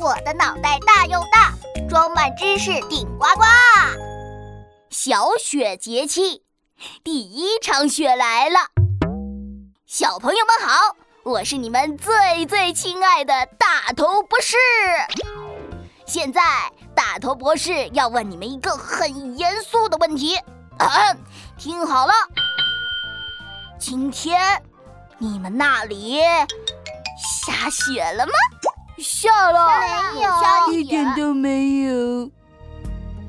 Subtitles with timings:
[0.00, 1.52] 我的脑袋大又大，
[1.88, 3.42] 装满知识顶呱呱。
[4.90, 6.44] 小雪节气，
[7.02, 8.60] 第一场雪来了。
[9.86, 14.56] 小朋友们好，我是你们最最亲爱的大头博士。
[16.06, 16.40] 现在，
[16.94, 20.38] 大头博士要问你们一个很严肃的问题，
[21.58, 22.12] 听好了，
[23.80, 24.62] 今天
[25.18, 26.20] 你们那里
[27.18, 28.32] 下雪了吗？
[28.98, 29.80] 下了，
[30.14, 32.30] 没有，一点都没有。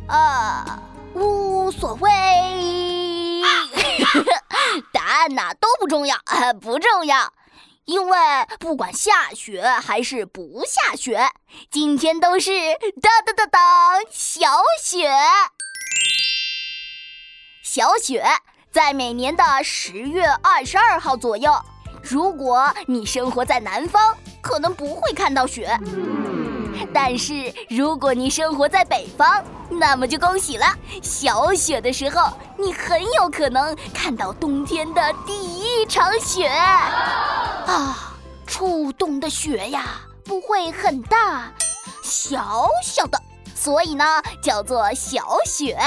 [0.08, 0.82] 啊，
[1.14, 2.10] 无所谓。
[4.92, 6.18] 答案呐都不重要，
[6.62, 7.32] 不重要，
[7.86, 8.18] 因为
[8.60, 11.30] 不管下雪还是不下雪，
[11.70, 12.52] 今天都是
[13.02, 13.62] 当当当当
[14.10, 14.48] 小
[14.82, 15.10] 雪。
[17.64, 18.26] 小雪
[18.72, 21.54] 在每年的十月二十二号左右。
[22.02, 25.68] 如果你生活在南方，可能不会看到雪；
[26.94, 30.66] 但是如果你生活在北方，那么就恭喜了，
[31.02, 36.48] 小雪的时候，你很有可能看到冬天的第一场雪。
[36.48, 38.16] 啊，
[38.48, 41.52] 初冬的雪呀，不会很大，
[42.04, 43.22] 小小的，
[43.56, 44.06] 所以呢
[44.42, 45.78] 叫做小雪。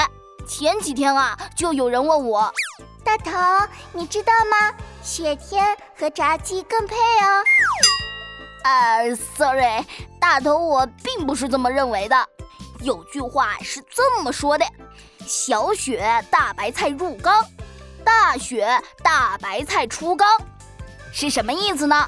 [0.47, 2.53] 前几天啊，就有人问我，
[3.03, 3.31] 大头，
[3.91, 4.73] 你知道吗？
[5.01, 7.43] 雪天和炸鸡更配哦。
[8.63, 9.85] 呃，sorry，
[10.19, 12.15] 大头，我并不是这么认为的。
[12.81, 14.65] 有句话是这么说的
[15.27, 17.45] ：“小雪大白菜入缸，
[18.03, 18.67] 大雪
[19.03, 20.27] 大白菜出缸。”
[21.11, 22.07] 是什么意思呢？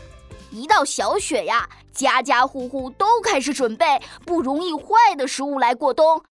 [0.52, 6.22] 一到小雪呀，家家户户都开始准备不容易坏的食物来过冬。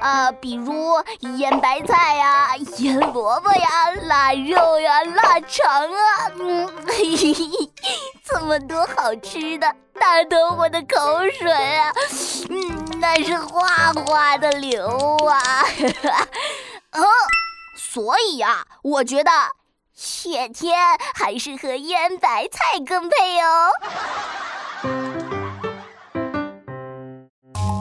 [0.00, 0.94] 啊，比如
[1.38, 7.70] 腌白菜呀，腌萝卜呀，腊肉呀，腊肠啊，嗯，嘿嘿嘿，
[8.44, 9.66] 么多好吃的，
[10.00, 10.96] 大头我的口
[11.40, 11.92] 水啊，
[12.50, 14.86] 嗯，那是哗哗的流
[15.26, 15.64] 啊，
[16.92, 17.04] 哦，
[17.76, 19.30] 所以呀，我觉得
[19.94, 20.78] 雪天
[21.14, 23.70] 还是和腌白菜更配哦。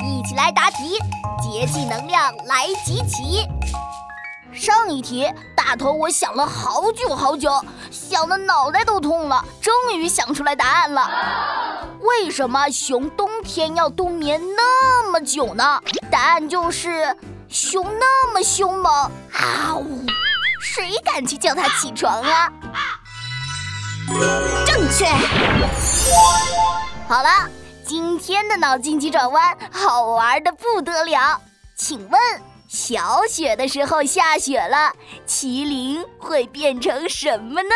[0.03, 0.97] 一起来答题。
[1.41, 3.45] 节气能量来集齐。
[4.53, 5.27] 上一题，
[5.57, 7.51] 大头我想了好久好久，
[8.11, 11.87] 想的脑袋都痛了，终于想出来答案了。
[12.01, 15.81] 为什么熊冬天要冬眠那么久呢？
[16.11, 17.15] 答案就是
[17.47, 18.93] 熊那么凶猛
[19.31, 20.05] 啊呜！
[20.61, 22.51] 谁敢去叫它起床啊？
[24.65, 25.05] 正确。
[27.07, 27.29] 好了。
[27.87, 31.41] 今天的脑筋急转弯好玩的不得了，
[31.75, 32.21] 请问
[32.73, 34.95] 小雪的时候下雪了，
[35.27, 37.75] 麒麟会变成什么呢？